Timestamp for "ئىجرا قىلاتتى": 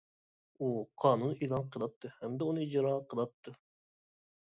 2.69-3.55